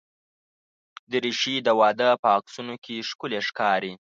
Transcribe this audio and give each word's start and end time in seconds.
دریشي 1.11 1.55
د 1.63 1.69
واده 1.79 2.09
په 2.21 2.27
عکسونو 2.37 2.73
کې 2.83 3.05
ښکلي 3.09 3.39
ښکاري. 3.47 3.93